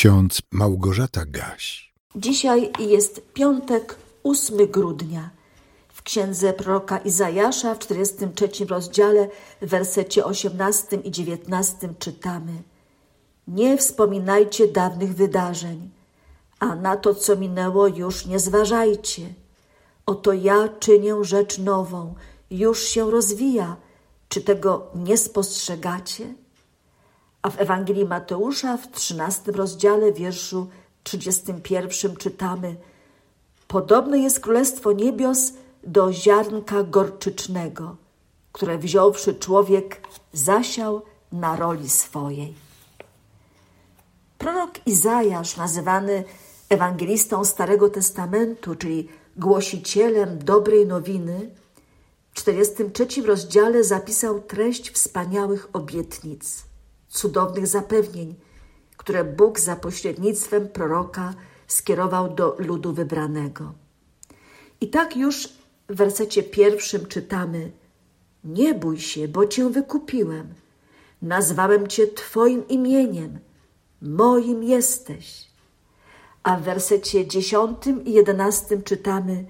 ksiądz 0.00 0.42
Małgorzata 0.50 1.24
Gaś. 1.26 1.92
Dzisiaj 2.16 2.72
jest 2.78 3.32
piątek, 3.32 3.96
8 4.24 4.66
grudnia. 4.66 5.30
W 5.88 6.02
księdze 6.02 6.52
proroka 6.52 6.98
Izajasza 6.98 7.74
w 7.74 7.78
43 7.78 8.66
rozdziale, 8.66 9.28
w 9.62 9.66
wersecie 9.68 10.24
18 10.24 10.96
i 10.96 11.10
19 11.10 11.94
czytamy: 11.98 12.52
Nie 13.48 13.76
wspominajcie 13.76 14.68
dawnych 14.68 15.14
wydarzeń, 15.14 15.90
a 16.58 16.74
na 16.74 16.96
to, 16.96 17.14
co 17.14 17.36
minęło, 17.36 17.86
już 17.86 18.26
nie 18.26 18.38
zważajcie. 18.38 19.34
Oto 20.06 20.32
ja 20.32 20.68
czynię 20.68 21.14
rzecz 21.22 21.58
nową, 21.58 22.14
już 22.50 22.82
się 22.82 23.10
rozwija. 23.10 23.76
Czy 24.28 24.40
tego 24.40 24.90
nie 24.94 25.16
spostrzegacie? 25.16 26.34
A 27.42 27.50
w 27.50 27.60
Ewangelii 27.60 28.04
Mateusza 28.04 28.76
w 28.76 28.90
13 28.90 29.52
rozdziale, 29.52 30.12
wierszu 30.12 30.68
31 31.02 32.16
czytamy: 32.16 32.76
Podobne 33.68 34.18
jest 34.18 34.40
królestwo 34.40 34.92
niebios 34.92 35.52
do 35.84 36.12
ziarnka 36.12 36.82
gorczycznego, 36.82 37.96
które 38.52 38.78
wziąwszy 38.78 39.34
człowiek, 39.34 40.08
zasiał 40.32 41.02
na 41.32 41.56
roli 41.56 41.88
swojej. 41.88 42.54
Prorok 44.38 44.86
Izajasz, 44.86 45.56
nazywany 45.56 46.24
ewangelistą 46.68 47.44
Starego 47.44 47.90
Testamentu, 47.90 48.74
czyli 48.74 49.08
głosicielem 49.36 50.38
dobrej 50.38 50.86
nowiny, 50.86 51.50
w 52.32 52.34
43 52.34 53.22
rozdziale 53.22 53.84
zapisał 53.84 54.40
treść 54.40 54.90
wspaniałych 54.90 55.68
obietnic, 55.72 56.62
cudownych 57.10 57.66
zapewnień, 57.66 58.34
które 58.96 59.24
Bóg 59.24 59.60
za 59.60 59.76
pośrednictwem 59.76 60.68
proroka 60.68 61.34
skierował 61.66 62.34
do 62.34 62.56
ludu 62.58 62.92
wybranego. 62.92 63.72
I 64.80 64.88
tak 64.88 65.16
już 65.16 65.48
w 65.88 65.94
wersecie 65.96 66.42
pierwszym 66.42 67.06
czytamy: 67.06 67.70
Nie 68.44 68.74
bój 68.74 68.98
się, 68.98 69.28
bo 69.28 69.46
cię 69.46 69.70
wykupiłem. 69.70 70.54
Nazwałem 71.22 71.86
cię 71.86 72.06
Twoim 72.06 72.68
imieniem, 72.68 73.38
moim 74.02 74.62
jesteś. 74.62 75.50
A 76.42 76.56
w 76.56 76.62
wersecie 76.62 77.26
dziesiątym 77.26 78.04
i 78.04 78.12
jedenastym 78.12 78.82
czytamy: 78.82 79.44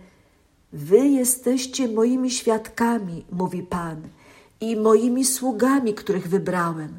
Wy 0.73 0.99
jesteście 0.99 1.89
moimi 1.89 2.31
świadkami, 2.31 3.25
mówi 3.33 3.63
Pan, 3.63 4.03
i 4.61 4.77
moimi 4.77 5.25
sługami, 5.25 5.95
których 5.95 6.29
wybrałem, 6.29 6.99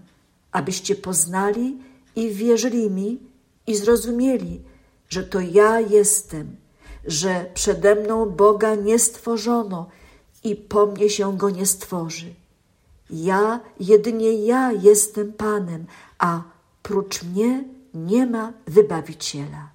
abyście 0.51 0.95
poznali 0.95 1.77
i 2.15 2.29
wierzyli 2.29 2.89
mi 2.89 3.19
i 3.67 3.75
zrozumieli, 3.75 4.61
że 5.09 5.23
to 5.23 5.39
ja 5.39 5.79
jestem, 5.79 6.55
że 7.05 7.45
przede 7.53 7.95
mną 7.95 8.29
Boga 8.29 8.75
nie 8.75 8.99
stworzono 8.99 9.89
i 10.43 10.55
po 10.55 10.85
mnie 10.85 11.09
się 11.09 11.37
go 11.37 11.49
nie 11.49 11.65
stworzy. 11.65 12.33
Ja, 13.09 13.59
jedynie 13.79 14.33
ja 14.45 14.71
jestem 14.71 15.33
Panem, 15.33 15.85
a 16.17 16.41
prócz 16.83 17.23
mnie 17.23 17.63
nie 17.93 18.25
ma 18.25 18.53
wybawiciela. 18.67 19.69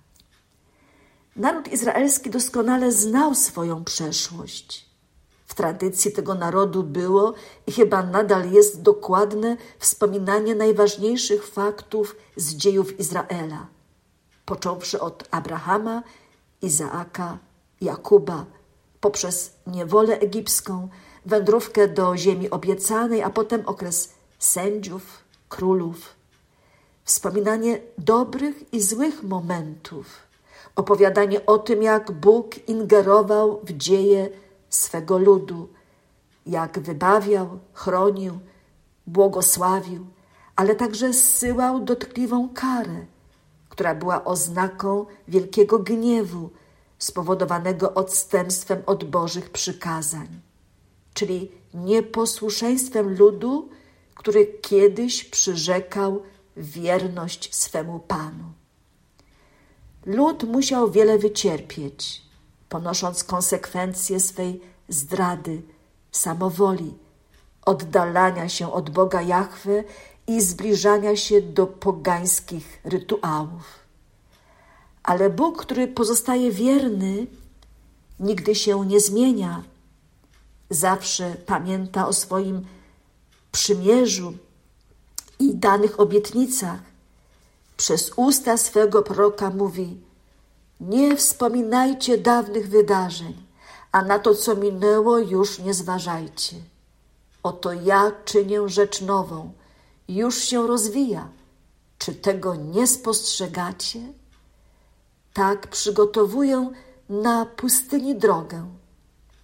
Naród 1.36 1.72
izraelski 1.72 2.30
doskonale 2.30 2.92
znał 2.92 3.34
swoją 3.34 3.84
przeszłość. 3.84 4.86
Tradycji 5.56 6.12
tego 6.12 6.34
narodu 6.34 6.82
było 6.82 7.34
i 7.66 7.72
chyba 7.72 8.02
nadal 8.02 8.50
jest 8.50 8.82
dokładne 8.82 9.56
wspominanie 9.78 10.54
najważniejszych 10.54 11.46
faktów 11.46 12.16
z 12.36 12.54
dziejów 12.54 13.00
Izraela, 13.00 13.66
począwszy 14.44 15.00
od 15.00 15.28
Abrahama, 15.30 16.02
Izaaka, 16.62 17.38
Jakuba, 17.80 18.44
poprzez 19.00 19.52
niewolę 19.66 20.18
egipską, 20.18 20.88
wędrówkę 21.27 21.89
do 21.89 22.16
ziemi 22.16 22.50
obiecanej, 22.50 23.22
a 23.22 23.30
potem 23.30 23.62
okres 23.66 24.12
sędziów, 24.39 25.02
królów. 25.48 26.14
Wspominanie 27.05 27.78
dobrych 27.98 28.74
i 28.74 28.83
złych 28.83 29.22
momentów 29.22 30.06
opowiadanie 30.77 31.46
o 31.46 31.58
tym, 31.58 31.83
jak 31.83 32.12
Bóg 32.12 32.68
ingerował 32.68 33.61
w 33.64 33.72
dzieje 33.72 34.28
swego 34.70 35.18
ludu, 35.18 35.68
jak 36.46 36.78
wybawiał, 36.78 37.58
chronił, 37.72 38.38
błogosławił, 39.06 40.06
ale 40.56 40.74
także 40.74 41.12
zsyłał 41.12 41.80
dotkliwą 41.80 42.48
karę, 42.54 43.06
która 43.68 43.94
była 43.94 44.24
oznaką 44.24 45.06
wielkiego 45.28 45.78
gniewu 45.78 46.50
spowodowanego 46.98 47.94
odstępstwem 47.94 48.82
od 48.86 49.04
Bożych 49.04 49.50
przykazań, 49.50 50.28
czyli 51.14 51.52
nieposłuszeństwem 51.74 53.16
ludu, 53.18 53.68
który 54.14 54.46
kiedyś 54.46 55.24
przyrzekał 55.24 56.22
wierność 56.56 57.54
swemu 57.54 58.00
Panu. 58.00 58.52
Lud 60.06 60.44
musiał 60.44 60.90
wiele 60.90 61.18
wycierpieć, 61.18 62.26
ponosząc 62.68 63.24
konsekwencje 63.24 64.20
swej 64.20 64.60
zdrady, 64.88 65.62
samowoli, 66.12 66.94
oddalania 67.64 68.48
się 68.48 68.72
od 68.72 68.90
Boga 68.90 69.22
Jahwe 69.22 69.84
i 70.27 70.40
zbliżania 70.40 71.16
się 71.16 71.42
do 71.42 71.66
pogańskich 71.66 72.80
rytuałów. 72.84 73.78
Ale 75.02 75.30
Bóg, 75.30 75.62
który 75.62 75.88
pozostaje 75.88 76.52
wierny, 76.52 77.27
nigdy 78.20 78.54
się 78.54 78.86
nie 78.86 79.00
zmienia, 79.00 79.62
zawsze 80.70 81.34
pamięta 81.46 82.08
o 82.08 82.12
swoim 82.12 82.66
przymierzu 83.52 84.33
i 85.38 85.54
danych 85.54 86.00
obietnicach 86.00 86.80
przez 87.77 88.12
usta 88.16 88.56
swego 88.56 89.02
proroka 89.02 89.50
mówi: 89.50 90.00
Nie 90.81 91.17
wspominajcie 91.17 92.19
dawnych 92.19 92.69
wydarzeń, 92.69 93.35
a 93.92 94.03
na 94.03 94.19
to, 94.19 94.35
co 94.35 94.57
minęło, 94.57 95.19
już 95.19 95.59
nie 95.59 95.75
zważajcie. 95.75 96.57
Oto 97.42 97.73
ja 97.73 98.13
czynię 98.25 98.69
rzecz 98.69 99.01
nową, 99.01 99.53
już 100.09 100.39
się 100.39 100.67
rozwija. 100.67 101.29
Czy 101.98 102.14
tego 102.14 102.55
nie 102.55 102.87
spostrzegacie? 102.87 104.01
Tak 105.33 105.67
przygotowuję 105.67 106.70
na 107.08 107.47
pustyni 107.47 108.14
drogę, 108.14 108.67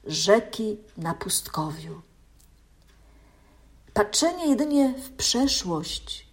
rzeki 0.04 0.76
na 0.97 1.14
pustkowiu. 1.14 2.00
Patrzenie 3.94 4.49
jedynie 4.49 4.94
w 4.99 5.10
przeszłość 5.10 6.26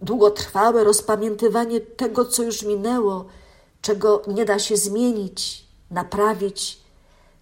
długotrwałe 0.00 0.84
rozpamiętywanie 0.84 1.80
tego, 1.80 2.24
co 2.24 2.42
już 2.42 2.62
minęło, 2.62 3.24
czego 3.84 4.22
nie 4.26 4.44
da 4.44 4.58
się 4.58 4.76
zmienić, 4.76 5.64
naprawić, 5.90 6.78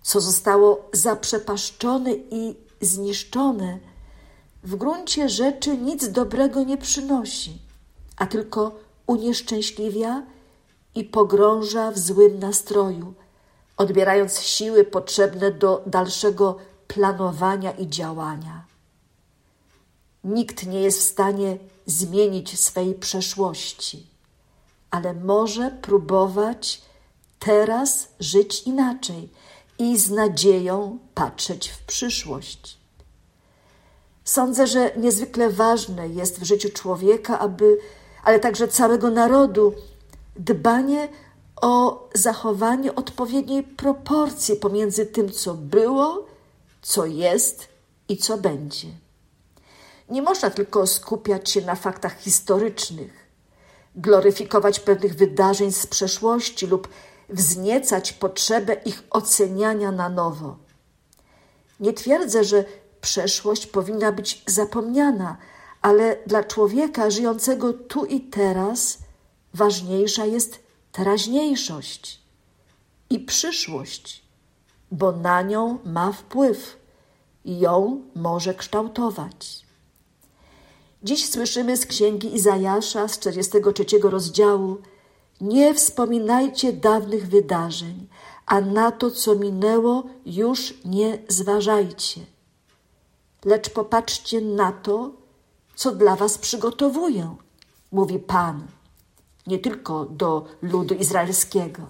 co 0.03 0.21
zostało 0.21 0.89
zaprzepaszczone 0.93 2.15
i 2.31 2.57
zniszczone, 2.81 3.79
w 4.65 4.77
gruncie 4.77 5.29
rzeczy 5.29 5.79
nic 5.79 6.09
dobrego 6.09 6.65
nie 6.65 6.77
przynosi, 6.77 7.59
a 8.17 8.27
tylko 8.27 8.73
unieszczęśliwia 9.07 10.23
i 10.95 11.05
pogrąża 11.05 11.91
w 11.91 11.99
złym 11.99 12.39
nastroju, 12.39 13.15
odbierając 13.77 14.41
siły 14.41 14.85
potrzebne 14.85 15.53
do 15.53 15.83
dalszego 15.87 16.57
planowania 16.87 17.73
i 17.73 17.89
działania. 17.89 18.65
Nikt 20.25 20.67
nie 20.67 20.81
jest 20.81 20.99
w 20.99 21.11
stanie 21.11 21.59
zmienić 21.87 22.61
swej 22.61 22.95
przeszłości, 22.95 24.12
ale 24.93 25.15
może 25.15 25.71
próbować 25.71 26.83
teraz 27.39 28.09
żyć 28.21 28.63
inaczej 28.63 29.29
i 29.79 29.99
z 29.99 30.11
nadzieją 30.11 30.99
patrzeć 31.15 31.69
w 31.69 31.83
przyszłość. 31.83 32.79
Sądzę, 34.25 34.67
że 34.67 34.93
niezwykle 34.97 35.51
ważne 35.51 36.09
jest 36.09 36.41
w 36.41 36.45
życiu 36.45 36.69
człowieka, 36.71 37.39
aby, 37.39 37.79
ale 38.25 38.41
także 38.41 38.69
całego 38.69 39.11
narodu, 39.11 39.75
dbanie 40.37 41.09
o 41.57 42.09
zachowanie 42.15 42.95
odpowiedniej 42.95 43.63
proporcji 43.63 44.57
pomiędzy 44.57 45.07
tym, 45.07 45.33
co 45.33 45.55
było, 45.55 46.27
co 46.83 47.07
jest 47.07 47.69
i 48.09 48.17
co 48.17 48.39
będzie. 48.39 48.89
Nie 50.09 50.23
można 50.23 50.51
tylko 50.51 50.87
skupiać 50.87 51.51
się 51.51 51.61
na 51.61 51.75
faktach 51.75 52.19
historycznych, 52.19 53.22
gloryfikować 53.95 54.81
pewnych 54.81 55.15
wydarzeń 55.15 55.73
z 55.73 55.87
przeszłości 55.87 56.67
lub 56.67 56.89
wzniecać 57.29 58.13
potrzebę 58.13 58.75
ich 58.75 59.03
oceniania 59.11 59.93
na 59.93 60.09
nowo. 60.09 60.57
Nie 61.81 61.93
twierdzę, 61.93 62.45
że 62.45 62.65
przeszłość 63.01 63.67
powinna 63.67 64.13
być 64.13 64.43
zapomniana, 64.47 65.37
ale 65.83 66.17
dla 66.27 66.45
człowieka 66.45 67.11
żyjącego 67.11 67.73
tu 67.73 68.05
i 68.05 68.21
teraz 68.21 68.99
ważniejsza 69.55 70.27
jest 70.27 70.61
teraźniejszość 70.93 72.21
i 73.11 73.21
przyszłość, 73.21 74.23
bo 74.91 75.13
na 75.13 75.43
nią 75.43 75.79
ma 75.85 76.13
wpływ 76.13 76.77
i 77.45 77.59
ją 77.59 78.03
może 78.15 78.55
kształtować. 78.55 79.67
Dziś 81.05 81.31
słyszymy 81.31 81.77
z 81.77 81.87
księgi 81.87 82.35
Izajasza 82.35 83.09
z 83.09 83.19
43 83.19 83.85
rozdziału: 84.03 84.79
Nie 85.41 85.75
wspominajcie 85.75 86.73
dawnych 86.73 87.29
wydarzeń, 87.29 88.07
a 88.47 88.61
na 88.61 88.93
to, 88.93 89.11
co 89.11 89.35
minęło, 89.35 90.05
już 90.27 90.75
nie 90.85 91.19
zważajcie. 91.29 92.21
Lecz 93.45 93.71
popatrzcie 93.71 94.41
na 94.41 94.73
to, 94.73 95.11
co 95.75 95.93
dla 95.93 96.17
was 96.17 96.39
przygotowuję, 96.39 97.37
mówi 97.93 98.19
Pan, 98.19 98.67
nie 99.47 99.59
tylko 99.59 100.05
do 100.05 100.45
ludu 100.63 100.95
izraelskiego. 100.95 101.83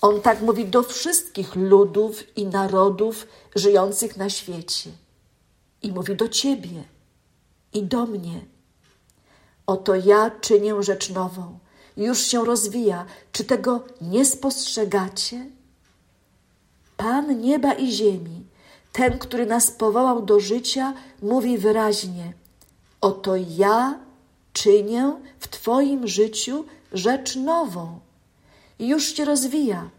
On 0.00 0.20
tak 0.20 0.42
mówi 0.42 0.66
do 0.66 0.82
wszystkich 0.82 1.56
ludów 1.56 2.36
i 2.36 2.46
narodów 2.46 3.26
żyjących 3.54 4.16
na 4.16 4.30
świecie. 4.30 4.90
I 5.82 5.92
mówi 5.92 6.16
do 6.16 6.28
ciebie 6.28 6.84
i 7.72 7.82
do 7.82 8.06
mnie. 8.06 8.40
Oto 9.66 9.94
ja 9.94 10.30
czynię 10.40 10.82
rzecz 10.82 11.10
nową. 11.10 11.58
Już 11.96 12.20
się 12.20 12.44
rozwija. 12.44 13.04
Czy 13.32 13.44
tego 13.44 13.84
nie 14.00 14.24
spostrzegacie? 14.24 15.46
Pan 16.96 17.40
nieba 17.40 17.72
i 17.72 17.92
ziemi, 17.92 18.44
ten, 18.92 19.18
który 19.18 19.46
nas 19.46 19.70
powołał 19.70 20.22
do 20.22 20.40
życia, 20.40 20.94
mówi 21.22 21.58
wyraźnie: 21.58 22.32
Oto 23.00 23.36
ja 23.36 23.98
czynię 24.52 25.12
w 25.40 25.48
Twoim 25.48 26.08
życiu 26.08 26.64
rzecz 26.92 27.36
nową. 27.36 28.00
Już 28.78 29.14
się 29.14 29.24
rozwija, 29.24 29.90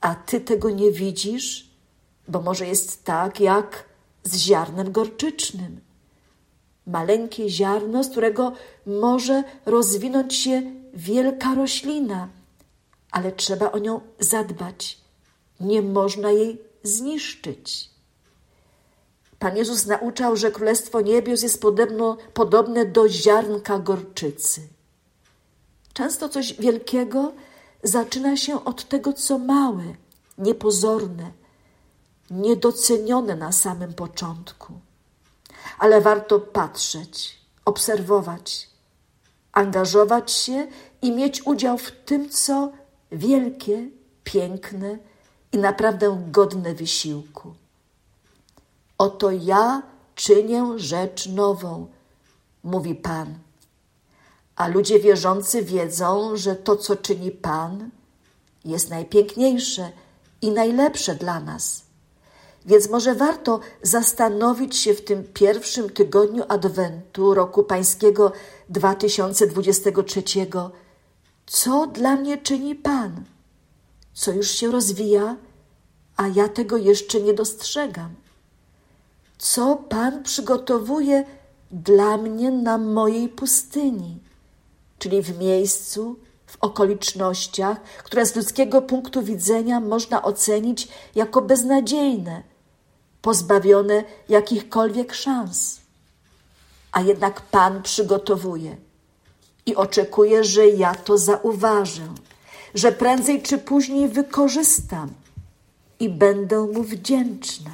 a 0.00 0.14
Ty 0.14 0.40
tego 0.40 0.70
nie 0.70 0.90
widzisz, 0.90 1.70
bo 2.28 2.42
może 2.42 2.66
jest 2.66 3.04
tak 3.04 3.40
jak 3.40 3.84
z 4.24 4.36
ziarnem 4.36 4.92
gorczycznym 4.92 5.87
maleńkie 6.88 7.50
ziarno, 7.50 8.04
z 8.04 8.08
którego 8.08 8.52
może 8.86 9.44
rozwinąć 9.66 10.34
się 10.34 10.62
wielka 10.94 11.54
roślina, 11.54 12.28
ale 13.10 13.32
trzeba 13.32 13.72
o 13.72 13.78
nią 13.78 14.00
zadbać. 14.20 14.98
Nie 15.60 15.82
można 15.82 16.30
jej 16.30 16.62
zniszczyć. 16.82 17.90
Pan 19.38 19.56
Jezus 19.56 19.86
nauczał, 19.86 20.36
że 20.36 20.50
Królestwo 20.50 21.00
Niebios 21.00 21.42
jest 21.42 21.60
podobno, 21.60 22.16
podobne 22.34 22.86
do 22.86 23.08
ziarnka 23.08 23.78
gorczycy. 23.78 24.60
Często 25.92 26.28
coś 26.28 26.54
wielkiego 26.54 27.32
zaczyna 27.82 28.36
się 28.36 28.64
od 28.64 28.88
tego, 28.88 29.12
co 29.12 29.38
małe, 29.38 29.84
niepozorne, 30.38 31.30
niedocenione 32.30 33.36
na 33.36 33.52
samym 33.52 33.94
początku 33.94 34.72
ale 35.78 36.00
warto 36.00 36.40
patrzeć, 36.40 37.38
obserwować, 37.64 38.68
angażować 39.52 40.32
się 40.32 40.66
i 41.02 41.12
mieć 41.12 41.46
udział 41.46 41.78
w 41.78 41.90
tym, 41.90 42.30
co 42.30 42.72
wielkie, 43.12 43.88
piękne 44.24 44.98
i 45.52 45.58
naprawdę 45.58 46.24
godne 46.30 46.74
wysiłku. 46.74 47.54
Oto 48.98 49.30
ja 49.30 49.82
czynię 50.14 50.64
rzecz 50.76 51.26
nową, 51.26 51.86
mówi 52.62 52.94
Pan. 52.94 53.34
A 54.56 54.68
ludzie 54.68 54.98
wierzący 55.00 55.62
wiedzą, 55.62 56.36
że 56.36 56.56
to, 56.56 56.76
co 56.76 56.96
czyni 56.96 57.30
Pan, 57.30 57.90
jest 58.64 58.90
najpiękniejsze 58.90 59.92
i 60.42 60.50
najlepsze 60.50 61.14
dla 61.14 61.40
nas 61.40 61.87
więc 62.66 62.90
może 62.90 63.14
warto 63.14 63.60
zastanowić 63.82 64.76
się 64.76 64.94
w 64.94 65.04
tym 65.04 65.24
pierwszym 65.34 65.90
tygodniu 65.90 66.44
Adwentu 66.48 67.34
roku 67.34 67.62
Pańskiego 67.62 68.32
2023, 68.68 70.22
co 71.46 71.86
dla 71.86 72.16
mnie 72.16 72.38
czyni 72.38 72.74
Pan, 72.74 73.24
co 74.14 74.32
już 74.32 74.50
się 74.50 74.70
rozwija, 74.70 75.36
a 76.16 76.28
ja 76.28 76.48
tego 76.48 76.76
jeszcze 76.76 77.20
nie 77.20 77.34
dostrzegam. 77.34 78.14
Co 79.38 79.76
Pan 79.76 80.22
przygotowuje 80.22 81.24
dla 81.70 82.16
mnie 82.16 82.50
na 82.50 82.78
mojej 82.78 83.28
pustyni, 83.28 84.18
czyli 84.98 85.22
w 85.22 85.38
miejscu, 85.38 86.16
w 86.48 86.56
okolicznościach, 86.60 87.82
które 87.82 88.26
z 88.26 88.36
ludzkiego 88.36 88.82
punktu 88.82 89.22
widzenia 89.22 89.80
można 89.80 90.22
ocenić 90.22 90.88
jako 91.14 91.42
beznadziejne, 91.42 92.42
pozbawione 93.22 94.04
jakichkolwiek 94.28 95.14
szans. 95.14 95.80
A 96.92 97.00
jednak 97.00 97.40
Pan 97.40 97.82
przygotowuje 97.82 98.76
i 99.66 99.76
oczekuje, 99.76 100.44
że 100.44 100.68
ja 100.68 100.94
to 100.94 101.18
zauważę, 101.18 102.08
że 102.74 102.92
prędzej 102.92 103.42
czy 103.42 103.58
później 103.58 104.08
wykorzystam 104.08 105.10
i 106.00 106.08
będę 106.08 106.60
mu 106.60 106.82
wdzięczna. 106.82 107.70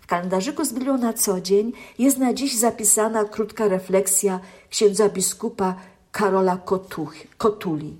W 0.00 0.06
kalendarzyku 0.06 0.64
z 0.64 0.72
Biblią 0.72 0.98
na 0.98 1.12
co 1.12 1.40
dzień 1.40 1.72
jest 1.98 2.18
na 2.18 2.34
dziś 2.34 2.58
zapisana 2.58 3.24
krótka 3.24 3.68
refleksja 3.68 4.40
księdza 4.70 5.08
biskupa 5.08 5.74
Karola 6.18 6.56
Kotuch, 6.56 7.14
Kotuli. 7.36 7.96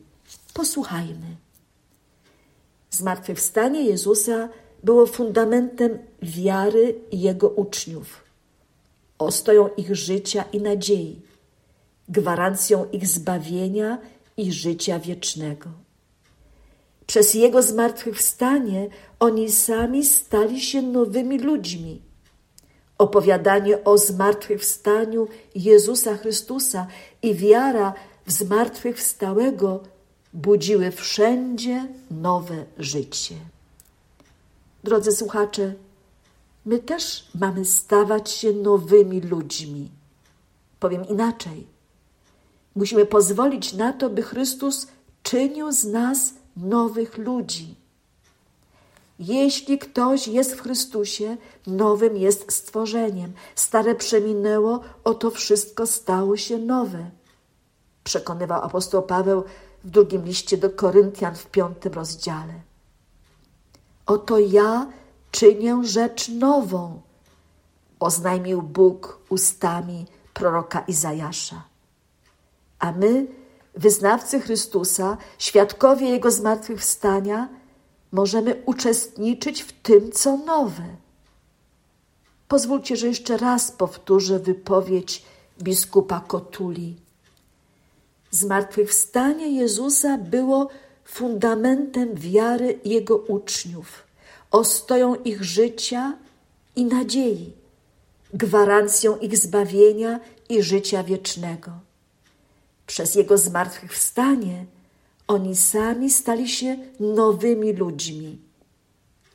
Posłuchajmy. 0.55 1.37
Zmartwychwstanie 2.91 3.83
Jezusa 3.83 4.49
było 4.85 5.07
fundamentem 5.07 5.99
wiary 6.23 6.95
Jego 7.13 7.49
uczniów, 7.49 8.25
ostoją 9.19 9.69
ich 9.77 9.97
życia 9.97 10.45
i 10.53 10.61
nadziei, 10.61 11.21
gwarancją 12.09 12.91
ich 12.91 13.07
zbawienia 13.07 13.99
i 14.37 14.53
życia 14.53 14.99
wiecznego. 14.99 15.69
Przez 17.07 17.35
Jego 17.35 17.63
zmartwychwstanie 17.63 18.89
oni 19.21 19.53
sami 19.53 20.05
stali 20.05 20.61
się 20.61 20.83
nowymi 20.83 21.39
ludźmi. 21.39 22.03
Opowiadanie 22.99 23.85
o 23.85 23.99
zmartwychwstaniu 23.99 25.29
Jezusa 25.55 26.17
Chrystusa 26.17 26.87
i 27.23 27.35
wiara 27.35 27.95
w 28.27 28.33
zmartwychwstałego 28.33 29.81
budziły 30.33 30.91
wszędzie 30.91 31.89
nowe 32.11 32.65
życie. 32.79 33.35
Drodzy 34.85 35.13
słuchacze, 35.13 35.75
my 36.67 36.79
też 36.79 37.29
mamy 37.35 37.65
stawać 37.65 38.31
się 38.31 38.53
nowymi 38.53 39.21
ludźmi. 39.21 39.91
Powiem 40.81 41.09
inaczej. 41.09 41.67
Musimy 42.77 43.07
pozwolić 43.07 43.73
na 43.73 43.93
to, 43.93 44.11
by 44.11 44.23
Chrystus 44.23 44.87
czynił 45.23 45.73
z 45.73 45.85
nas 45.85 46.35
nowych 46.57 47.19
ludzi. 47.19 47.75
Jeśli 49.19 49.79
ktoś 49.79 50.29
jest 50.29 50.55
w 50.55 50.61
Chrystusie, 50.61 51.37
nowym 51.67 52.17
jest 52.17 52.53
stworzeniem. 52.53 53.33
Stare 53.55 53.95
przeminęło, 53.95 54.81
oto 55.05 55.31
wszystko 55.31 55.87
stało 55.87 56.37
się 56.37 56.59
nowe. 56.59 57.11
Przekonywał 58.05 58.63
apostoł 58.63 59.03
Paweł 59.03 59.45
w 59.85 59.91
drugim 59.91 60.25
liście 60.25 60.57
do 60.57 60.71
Koryntian 60.71 61.35
w 61.35 61.47
piątym 61.47 61.93
rozdziale. 61.93 62.55
Oto 64.07 64.39
ja 64.39 64.87
czynię 65.31 65.81
rzecz 65.83 66.29
nową, 66.29 67.01
oznajmił 68.01 68.63
Bóg 68.63 69.19
ustami 69.29 70.07
proroka 70.35 70.81
Izajasza. 70.81 71.63
A 72.79 72.93
my, 72.93 73.27
wyznawcy 73.75 74.41
Chrystusa, 74.41 75.17
świadkowie 75.39 76.09
Jego 76.09 76.31
zmartwychwstania, 76.31 77.49
możemy 78.13 78.63
uczestniczyć 78.67 79.63
w 79.63 79.73
tym, 79.73 80.13
co 80.13 80.37
nowe. 80.37 80.85
Pozwólcie, 82.49 82.97
że 82.97 83.07
jeszcze 83.07 83.37
raz 83.37 83.73
powtórzę 83.73 84.39
wypowiedź 84.39 85.23
biskupa 85.63 86.21
Kotuli. 86.21 86.97
Zmartwychwstanie 88.31 89.51
Jezusa 89.61 90.19
było 90.19 90.69
fundamentem 91.05 92.15
wiary 92.15 92.79
Jego 92.85 93.17
uczniów, 93.17 94.03
ostoją 94.51 95.15
ich 95.15 95.45
życia 95.45 96.19
i 96.77 96.85
nadziei, 96.85 97.53
gwarancją 98.35 99.19
ich 99.19 99.39
zbawienia 99.39 100.21
i 100.49 100.63
życia 100.63 101.03
wiecznego. 101.05 101.71
Przez 102.87 103.15
Jego 103.15 103.39
zmartwychwstanie 103.39 104.65
oni 105.29 105.57
sami 105.57 106.11
stali 106.11 106.49
się 106.49 106.77
nowymi 107.01 107.73
ludźmi. 107.73 108.39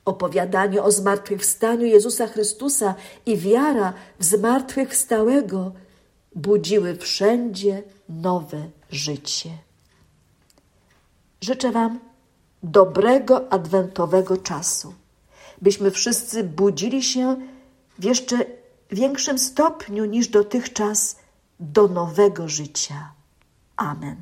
Opowiadanie 0.06 0.84
o 0.84 0.92
zmartwychwstaniu 0.92 1.86
Jezusa 1.86 2.28
Chrystusa 2.28 2.96
i 3.26 3.38
wiara 3.38 3.94
w 4.20 4.26
zmartwychwstałego 4.26 5.72
budziły 6.36 6.96
wszędzie 6.96 7.84
nowe 8.10 8.70
życie. 8.90 9.50
Życzę 11.42 11.72
Wam 11.72 12.00
dobrego 12.64 13.54
adwentowego 13.54 14.38
czasu, 14.38 14.94
byśmy 15.62 15.92
wszyscy 15.92 16.44
budzili 16.44 17.04
się 17.04 17.36
w 18.00 18.04
jeszcze 18.04 18.38
większym 18.92 19.40
stopniu 19.40 20.06
niż 20.06 20.28
dotychczas 20.28 21.16
do 21.60 21.88
nowego 21.88 22.50
życia. 22.50 23.12
Amen. 23.76 24.16